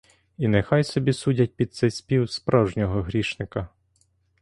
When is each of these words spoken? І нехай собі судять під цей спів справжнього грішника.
І 0.37 0.47
нехай 0.47 0.83
собі 0.83 1.13
судять 1.13 1.55
під 1.55 1.73
цей 1.73 1.91
спів 1.91 2.31
справжнього 2.31 3.01
грішника. 3.01 3.69